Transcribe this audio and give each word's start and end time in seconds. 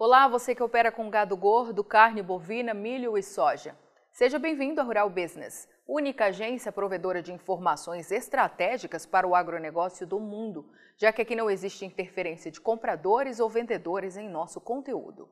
Olá, 0.00 0.28
você 0.28 0.54
que 0.54 0.62
opera 0.62 0.92
com 0.92 1.10
gado 1.10 1.36
gordo, 1.36 1.82
carne 1.82 2.22
bovina, 2.22 2.72
milho 2.72 3.18
e 3.18 3.22
soja. 3.22 3.76
Seja 4.12 4.38
bem-vindo 4.38 4.80
à 4.80 4.84
Rural 4.84 5.10
Business, 5.10 5.68
única 5.88 6.26
agência 6.26 6.70
provedora 6.70 7.20
de 7.20 7.32
informações 7.32 8.12
estratégicas 8.12 9.04
para 9.04 9.26
o 9.26 9.34
agronegócio 9.34 10.06
do 10.06 10.20
mundo, 10.20 10.70
já 10.96 11.12
que 11.12 11.20
aqui 11.20 11.34
não 11.34 11.50
existe 11.50 11.84
interferência 11.84 12.48
de 12.48 12.60
compradores 12.60 13.40
ou 13.40 13.50
vendedores 13.50 14.16
em 14.16 14.28
nosso 14.28 14.60
conteúdo. 14.60 15.28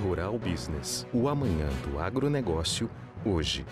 Rural 0.00 0.38
Business, 0.38 1.04
o 1.12 1.28
amanhã 1.28 1.66
do 1.82 1.98
agronegócio, 1.98 2.88
hoje. 3.26 3.66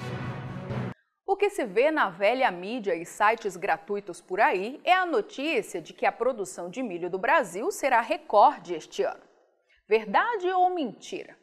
O 1.24 1.36
que 1.36 1.50
se 1.50 1.64
vê 1.64 1.92
na 1.92 2.10
velha 2.10 2.50
mídia 2.50 2.96
e 2.96 3.06
sites 3.06 3.56
gratuitos 3.56 4.20
por 4.20 4.40
aí 4.40 4.80
é 4.82 4.92
a 4.92 5.06
notícia 5.06 5.80
de 5.80 5.92
que 5.92 6.04
a 6.04 6.10
produção 6.10 6.68
de 6.68 6.82
milho 6.82 7.08
do 7.08 7.16
Brasil 7.16 7.70
será 7.70 8.00
recorde 8.00 8.74
este 8.74 9.04
ano. 9.04 9.31
Verdade 9.92 10.50
ou 10.50 10.70
mentira? 10.70 11.36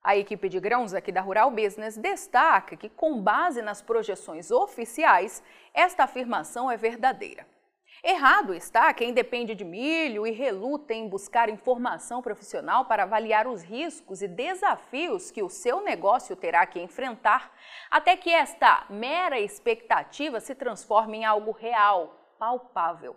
A 0.00 0.16
equipe 0.16 0.48
de 0.48 0.60
grãos 0.60 0.94
aqui 0.94 1.10
da 1.10 1.20
Rural 1.20 1.50
Business 1.50 1.96
destaca 1.96 2.76
que, 2.76 2.88
com 2.88 3.20
base 3.20 3.62
nas 3.62 3.82
projeções 3.82 4.52
oficiais, 4.52 5.42
esta 5.74 6.04
afirmação 6.04 6.70
é 6.70 6.76
verdadeira. 6.76 7.44
Errado 8.04 8.54
está 8.54 8.94
quem 8.94 9.12
depende 9.12 9.56
de 9.56 9.64
milho 9.64 10.24
e 10.24 10.30
reluta 10.30 10.94
em 10.94 11.08
buscar 11.08 11.48
informação 11.48 12.22
profissional 12.22 12.84
para 12.84 13.02
avaliar 13.02 13.48
os 13.48 13.60
riscos 13.60 14.22
e 14.22 14.28
desafios 14.28 15.32
que 15.32 15.42
o 15.42 15.50
seu 15.50 15.80
negócio 15.80 16.36
terá 16.36 16.64
que 16.66 16.78
enfrentar, 16.78 17.52
até 17.90 18.16
que 18.16 18.30
esta 18.30 18.86
mera 18.88 19.40
expectativa 19.40 20.38
se 20.38 20.54
transforme 20.54 21.18
em 21.18 21.24
algo 21.24 21.50
real, 21.50 22.36
palpável. 22.38 23.16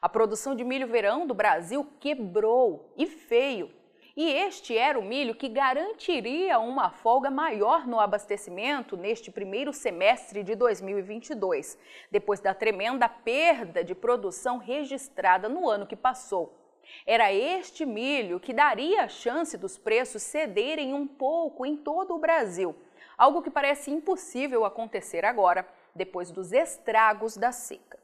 A 0.00 0.08
produção 0.08 0.54
de 0.54 0.62
milho 0.62 0.86
verão 0.86 1.26
do 1.26 1.34
Brasil 1.34 1.84
quebrou 1.98 2.94
e 2.96 3.08
feio 3.08 3.82
e 4.16 4.30
este 4.30 4.78
era 4.78 4.98
o 4.98 5.04
milho 5.04 5.34
que 5.34 5.48
garantiria 5.48 6.58
uma 6.60 6.90
folga 6.90 7.30
maior 7.30 7.86
no 7.86 7.98
abastecimento 7.98 8.96
neste 8.96 9.30
primeiro 9.30 9.72
semestre 9.72 10.44
de 10.44 10.54
2022, 10.54 11.76
depois 12.12 12.38
da 12.38 12.54
tremenda 12.54 13.08
perda 13.08 13.82
de 13.82 13.94
produção 13.94 14.58
registrada 14.58 15.48
no 15.48 15.68
ano 15.68 15.86
que 15.86 15.96
passou. 15.96 16.56
Era 17.04 17.32
este 17.32 17.84
milho 17.84 18.38
que 18.38 18.52
daria 18.52 19.02
a 19.02 19.08
chance 19.08 19.58
dos 19.58 19.76
preços 19.76 20.22
cederem 20.22 20.94
um 20.94 21.08
pouco 21.08 21.66
em 21.66 21.76
todo 21.76 22.14
o 22.14 22.18
Brasil, 22.18 22.76
algo 23.18 23.42
que 23.42 23.50
parece 23.50 23.90
impossível 23.90 24.64
acontecer 24.64 25.24
agora, 25.24 25.66
depois 25.92 26.30
dos 26.30 26.52
estragos 26.52 27.36
da 27.36 27.50
seca. 27.50 27.98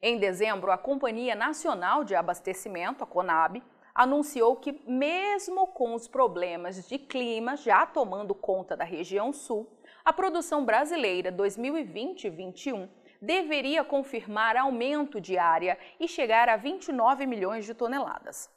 Em 0.00 0.18
dezembro, 0.18 0.70
a 0.70 0.78
Companhia 0.78 1.34
Nacional 1.34 2.04
de 2.04 2.14
Abastecimento, 2.14 3.02
a 3.02 3.06
CONAB, 3.06 3.60
anunciou 3.98 4.54
que, 4.54 4.80
mesmo 4.86 5.66
com 5.66 5.92
os 5.92 6.06
problemas 6.06 6.86
de 6.88 7.00
clima 7.00 7.56
já 7.56 7.84
tomando 7.84 8.32
conta 8.32 8.76
da 8.76 8.84
região 8.84 9.32
sul, 9.32 9.68
a 10.04 10.12
produção 10.12 10.64
brasileira 10.64 11.32
2020-21 11.32 12.88
deveria 13.20 13.82
confirmar 13.82 14.56
aumento 14.56 15.20
de 15.20 15.36
área 15.36 15.76
e 15.98 16.06
chegar 16.06 16.48
a 16.48 16.56
29 16.56 17.26
milhões 17.26 17.66
de 17.66 17.74
toneladas. 17.74 18.48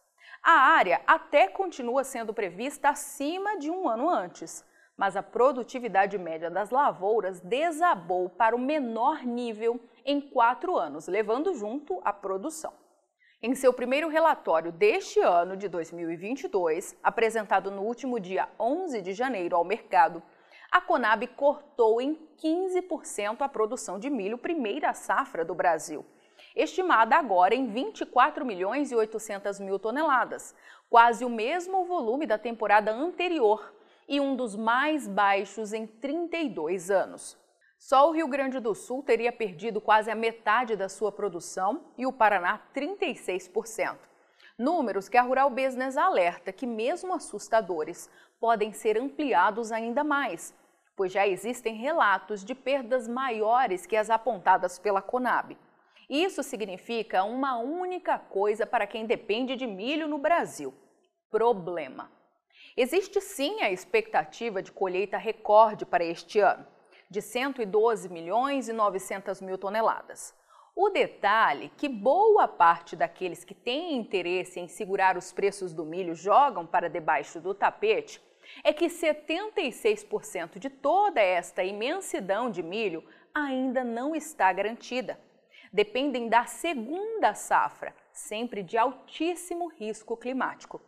A 0.43 0.51
área 0.51 1.01
até 1.07 1.47
continua 1.47 2.03
sendo 2.03 2.35
prevista 2.35 2.89
acima 2.89 3.57
de 3.57 3.71
um 3.71 3.89
ano 3.89 4.07
antes, 4.07 4.63
mas 4.95 5.15
a 5.15 5.23
produtividade 5.23 6.19
média 6.19 6.51
das 6.51 6.69
lavouras 6.69 7.39
desabou 7.39 8.29
para 8.29 8.55
o 8.55 8.59
menor 8.59 9.23
nível 9.23 9.79
em 10.05 10.21
quatro 10.21 10.77
anos, 10.77 11.07
levando 11.07 11.55
junto 11.55 11.99
a 12.03 12.13
produção. 12.13 12.79
Em 13.43 13.55
seu 13.55 13.73
primeiro 13.73 14.07
relatório 14.07 14.71
deste 14.71 15.19
ano 15.19 15.57
de 15.57 15.67
2022, 15.67 16.95
apresentado 17.01 17.71
no 17.71 17.81
último 17.81 18.19
dia 18.19 18.47
11 18.59 19.01
de 19.01 19.13
janeiro 19.13 19.55
ao 19.55 19.63
mercado, 19.63 20.21
a 20.71 20.79
Conab 20.79 21.25
cortou 21.29 21.99
em 21.99 22.19
15% 22.37 23.37
a 23.41 23.49
produção 23.49 23.97
de 23.97 24.11
milho 24.11 24.37
primeira 24.37 24.93
safra 24.93 25.43
do 25.43 25.55
Brasil, 25.55 26.05
estimada 26.55 27.15
agora 27.15 27.55
em 27.55 27.65
24 27.65 28.45
milhões 28.45 28.91
e 28.91 28.95
800 28.95 29.59
mil 29.59 29.79
toneladas, 29.79 30.53
quase 30.87 31.25
o 31.25 31.29
mesmo 31.29 31.83
volume 31.83 32.27
da 32.27 32.37
temporada 32.37 32.91
anterior 32.91 33.73
e 34.07 34.21
um 34.21 34.35
dos 34.35 34.55
mais 34.55 35.07
baixos 35.07 35.73
em 35.73 35.87
32 35.87 36.91
anos. 36.91 37.40
Só 37.81 38.07
o 38.07 38.11
Rio 38.11 38.27
Grande 38.27 38.59
do 38.59 38.75
Sul 38.75 39.01
teria 39.01 39.31
perdido 39.31 39.81
quase 39.81 40.11
a 40.11 40.15
metade 40.15 40.75
da 40.75 40.87
sua 40.87 41.11
produção 41.11 41.83
e 41.97 42.05
o 42.05 42.13
Paraná 42.13 42.61
36%. 42.75 43.97
Números 44.55 45.09
que 45.09 45.17
a 45.17 45.23
Rural 45.23 45.49
Business 45.49 45.97
alerta 45.97 46.53
que, 46.53 46.67
mesmo 46.67 47.11
assustadores, 47.11 48.07
podem 48.39 48.71
ser 48.71 48.99
ampliados 48.99 49.71
ainda 49.71 50.03
mais, 50.03 50.53
pois 50.95 51.11
já 51.11 51.27
existem 51.27 51.75
relatos 51.75 52.45
de 52.45 52.53
perdas 52.53 53.07
maiores 53.07 53.87
que 53.87 53.97
as 53.97 54.11
apontadas 54.11 54.77
pela 54.77 55.01
Conab. 55.01 55.57
Isso 56.07 56.43
significa 56.43 57.23
uma 57.23 57.57
única 57.57 58.19
coisa 58.19 58.63
para 58.63 58.85
quem 58.85 59.07
depende 59.07 59.55
de 59.55 59.65
milho 59.65 60.07
no 60.07 60.19
Brasil: 60.19 60.71
problema. 61.31 62.11
Existe 62.77 63.19
sim 63.19 63.63
a 63.63 63.71
expectativa 63.71 64.61
de 64.61 64.71
colheita 64.71 65.17
recorde 65.17 65.83
para 65.83 66.05
este 66.05 66.39
ano 66.39 66.63
de 67.11 67.21
112 67.21 68.07
milhões 68.07 68.69
e 68.69 68.73
900 68.73 69.41
mil 69.41 69.57
toneladas. 69.57 70.33
O 70.73 70.89
detalhe 70.89 71.69
que 71.75 71.89
boa 71.89 72.47
parte 72.47 72.95
daqueles 72.95 73.43
que 73.43 73.53
têm 73.53 73.97
interesse 73.97 74.61
em 74.61 74.67
segurar 74.69 75.17
os 75.17 75.33
preços 75.33 75.73
do 75.73 75.83
milho 75.83 76.15
jogam 76.15 76.65
para 76.65 76.89
debaixo 76.89 77.41
do 77.41 77.53
tapete 77.53 78.21
é 78.63 78.71
que 78.71 78.85
76% 78.85 80.57
de 80.57 80.69
toda 80.69 81.19
esta 81.19 81.61
imensidão 81.65 82.49
de 82.49 82.63
milho 82.63 83.03
ainda 83.35 83.83
não 83.83 84.15
está 84.15 84.51
garantida. 84.53 85.19
Dependem 85.73 86.29
da 86.29 86.45
segunda 86.45 87.33
safra, 87.33 87.93
sempre 88.13 88.63
de 88.63 88.77
altíssimo 88.77 89.67
risco 89.67 90.15
climático. 90.15 90.79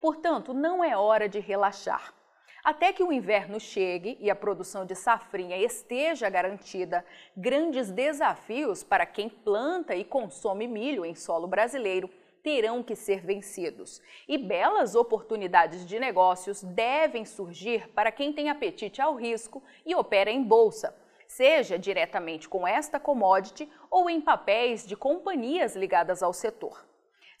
Portanto, 0.00 0.52
não 0.52 0.82
é 0.82 0.96
hora 0.96 1.28
de 1.28 1.38
relaxar. 1.38 2.19
Até 2.62 2.92
que 2.92 3.02
o 3.02 3.12
inverno 3.12 3.58
chegue 3.58 4.18
e 4.20 4.30
a 4.30 4.36
produção 4.36 4.84
de 4.84 4.94
safrinha 4.94 5.56
esteja 5.56 6.28
garantida, 6.28 7.04
grandes 7.34 7.90
desafios 7.90 8.82
para 8.82 9.06
quem 9.06 9.28
planta 9.30 9.94
e 9.94 10.04
consome 10.04 10.68
milho 10.68 11.04
em 11.04 11.14
solo 11.14 11.46
brasileiro 11.46 12.10
terão 12.42 12.82
que 12.82 12.94
ser 12.94 13.20
vencidos. 13.20 14.02
E 14.28 14.36
belas 14.36 14.94
oportunidades 14.94 15.86
de 15.86 15.98
negócios 15.98 16.62
devem 16.62 17.24
surgir 17.24 17.88
para 17.90 18.12
quem 18.12 18.32
tem 18.32 18.50
apetite 18.50 19.00
ao 19.00 19.14
risco 19.14 19.62
e 19.84 19.94
opera 19.94 20.30
em 20.30 20.42
bolsa, 20.42 20.94
seja 21.26 21.78
diretamente 21.78 22.48
com 22.48 22.66
esta 22.66 23.00
commodity 23.00 23.70
ou 23.90 24.10
em 24.10 24.20
papéis 24.20 24.86
de 24.86 24.96
companhias 24.96 25.76
ligadas 25.76 26.22
ao 26.22 26.32
setor. 26.32 26.84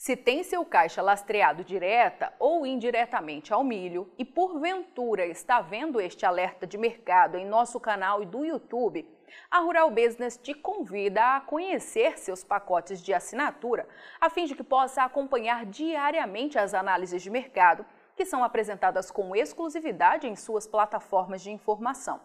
Se 0.00 0.16
tem 0.16 0.42
seu 0.42 0.64
caixa 0.64 1.02
lastreado 1.02 1.62
direta 1.62 2.32
ou 2.38 2.64
indiretamente 2.64 3.52
ao 3.52 3.62
milho 3.62 4.10
e 4.16 4.24
porventura 4.24 5.26
está 5.26 5.60
vendo 5.60 6.00
este 6.00 6.24
alerta 6.24 6.66
de 6.66 6.78
mercado 6.78 7.36
em 7.36 7.44
nosso 7.44 7.78
canal 7.78 8.22
e 8.22 8.24
do 8.24 8.42
YouTube, 8.42 9.06
a 9.50 9.58
Rural 9.58 9.90
Business 9.90 10.38
te 10.38 10.54
convida 10.54 11.36
a 11.36 11.40
conhecer 11.42 12.18
seus 12.18 12.42
pacotes 12.42 13.02
de 13.02 13.12
assinatura, 13.12 13.86
a 14.18 14.30
fim 14.30 14.46
de 14.46 14.54
que 14.54 14.64
possa 14.64 15.02
acompanhar 15.02 15.66
diariamente 15.66 16.58
as 16.58 16.72
análises 16.72 17.20
de 17.20 17.28
mercado 17.28 17.84
que 18.16 18.24
são 18.24 18.42
apresentadas 18.42 19.10
com 19.10 19.36
exclusividade 19.36 20.26
em 20.26 20.34
suas 20.34 20.66
plataformas 20.66 21.42
de 21.42 21.50
informação 21.50 22.22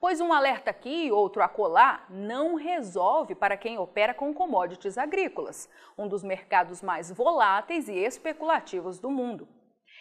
pois 0.00 0.20
um 0.20 0.32
alerta 0.32 0.70
aqui 0.70 1.06
e 1.06 1.12
outro 1.12 1.42
acolá 1.42 2.04
não 2.08 2.54
resolve 2.54 3.34
para 3.34 3.56
quem 3.56 3.78
opera 3.78 4.14
com 4.14 4.32
commodities 4.32 4.96
agrícolas, 4.96 5.68
um 5.96 6.06
dos 6.06 6.22
mercados 6.22 6.82
mais 6.82 7.10
voláteis 7.10 7.88
e 7.88 7.94
especulativos 7.94 8.98
do 8.98 9.10
mundo. 9.10 9.48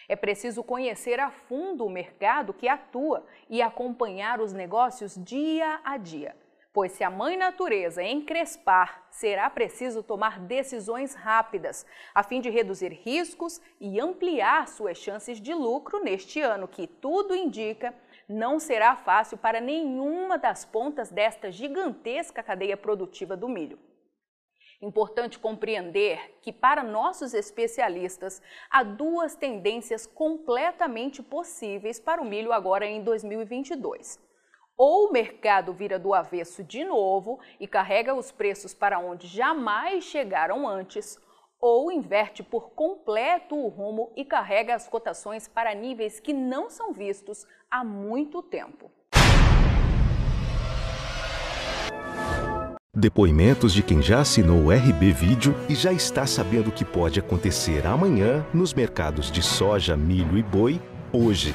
É 0.10 0.16
preciso 0.16 0.64
conhecer 0.64 1.20
a 1.20 1.30
fundo 1.30 1.86
o 1.86 1.90
mercado 1.90 2.54
que 2.54 2.68
atua 2.68 3.26
e 3.50 3.62
acompanhar 3.62 4.40
os 4.40 4.54
negócios 4.54 5.16
dia 5.22 5.82
a 5.84 5.98
dia. 5.98 6.36
Pois 6.72 6.92
se 6.92 7.04
a 7.04 7.10
mãe 7.10 7.36
natureza 7.36 8.04
encrespar, 8.04 9.08
será 9.10 9.50
preciso 9.50 10.04
tomar 10.04 10.40
decisões 10.40 11.16
rápidas, 11.16 11.86
a 12.14 12.22
fim 12.22 12.40
de 12.40 12.52
reduzir 12.52 12.90
riscos 12.90 13.60
e 13.82 14.00
ampliar 14.00 14.68
suas 14.68 14.98
chances 14.98 15.42
de 15.42 15.54
lucro 15.56 16.04
neste 16.04 16.40
ano, 16.40 16.68
que 16.68 16.86
tudo 16.86 17.36
indica 17.36 17.96
não 18.28 18.60
será 18.60 18.96
fácil 18.96 19.38
para 19.38 19.62
nenhuma 19.62 20.38
das 20.38 20.66
pontas 20.66 21.10
desta 21.10 21.52
gigantesca 21.52 22.44
cadeia 22.44 22.76
produtiva 22.76 23.38
do 23.38 23.48
milho. 23.48 23.80
Importante 24.82 25.40
compreender 25.40 26.38
que, 26.42 26.54
para 26.54 26.84
nossos 26.84 27.34
especialistas, 27.34 28.42
há 28.70 28.84
duas 28.84 29.36
tendências 29.36 30.06
completamente 30.06 31.24
possíveis 31.24 32.00
para 32.00 32.22
o 32.22 32.26
milho 32.26 32.54
agora 32.54 32.86
em 32.86 33.04
2022. 33.04 34.20
Ou 34.78 35.08
o 35.08 35.12
mercado 35.12 35.74
vira 35.74 35.98
do 35.98 36.14
avesso 36.14 36.64
de 36.64 36.84
novo 36.84 37.40
e 37.60 37.68
carrega 37.68 38.14
os 38.14 38.32
preços 38.32 38.76
para 38.76 39.00
onde 39.00 39.26
jamais 39.26 40.04
chegaram 40.04 40.68
antes, 40.68 41.20
ou 41.60 41.92
inverte 41.92 42.44
por 42.44 42.70
completo 42.72 43.56
o 43.56 43.68
rumo 43.68 44.12
e 44.16 44.24
carrega 44.24 44.76
as 44.76 44.88
cotações 44.88 45.48
para 45.48 45.74
níveis 45.74 46.20
que 46.20 46.34
não 46.34 46.70
são 46.70 46.94
vistos 46.94 47.46
há 47.70 47.84
muito 47.84 48.42
tempo. 48.42 48.92
Depoimentos 53.00 53.74
de 53.74 53.84
quem 53.84 54.02
já 54.02 54.22
assinou 54.22 54.66
o 54.66 54.72
RB 54.72 55.12
Vídeo 55.12 55.56
e 55.70 55.76
já 55.76 55.94
está 55.94 56.26
sabendo 56.26 56.70
o 56.70 56.72
que 56.72 56.84
pode 56.84 57.20
acontecer 57.20 57.86
amanhã 57.86 58.44
nos 58.52 58.74
mercados 58.74 59.32
de 59.32 59.44
soja, 59.44 59.96
milho 59.96 60.36
e 60.36 60.42
boi 60.42 60.82
hoje. 61.14 61.54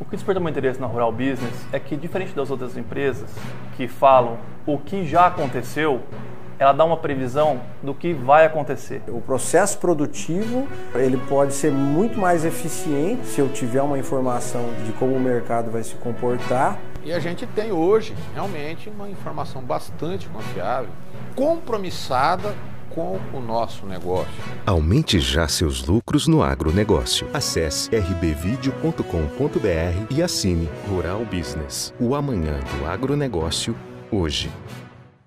O 0.00 0.04
que 0.04 0.12
desperta 0.12 0.40
meu 0.40 0.48
interesse 0.48 0.80
na 0.80 0.88
Rural 0.88 1.12
Business 1.12 1.66
é 1.72 1.78
que, 1.78 1.94
diferente 1.94 2.34
das 2.34 2.50
outras 2.50 2.76
empresas 2.76 3.30
que 3.76 3.86
falam 3.86 4.38
o 4.66 4.78
que 4.78 5.04
já 5.04 5.26
aconteceu, 5.26 6.00
ela 6.60 6.72
dá 6.74 6.84
uma 6.84 6.98
previsão 6.98 7.58
do 7.82 7.94
que 7.94 8.12
vai 8.12 8.44
acontecer. 8.44 9.02
O 9.08 9.22
processo 9.22 9.78
produtivo 9.78 10.68
ele 10.94 11.16
pode 11.16 11.54
ser 11.54 11.72
muito 11.72 12.18
mais 12.18 12.44
eficiente 12.44 13.26
se 13.26 13.40
eu 13.40 13.48
tiver 13.48 13.80
uma 13.80 13.98
informação 13.98 14.68
de 14.84 14.92
como 14.92 15.16
o 15.16 15.20
mercado 15.20 15.70
vai 15.70 15.82
se 15.82 15.94
comportar. 15.94 16.78
E 17.02 17.14
a 17.14 17.18
gente 17.18 17.46
tem 17.46 17.72
hoje 17.72 18.14
realmente 18.34 18.90
uma 18.90 19.08
informação 19.08 19.62
bastante 19.62 20.28
confiável, 20.28 20.90
compromissada 21.34 22.54
com 22.90 23.18
o 23.32 23.40
nosso 23.40 23.86
negócio. 23.86 24.30
Aumente 24.66 25.18
já 25.18 25.48
seus 25.48 25.86
lucros 25.86 26.26
no 26.26 26.42
agronegócio. 26.42 27.26
Acesse 27.32 27.88
rbvideo.com.br 27.96 29.00
e 30.10 30.22
assine 30.22 30.68
Rural 30.90 31.24
Business. 31.24 31.94
O 31.98 32.14
amanhã 32.14 32.60
do 32.76 32.86
agronegócio, 32.86 33.74
hoje. 34.12 34.50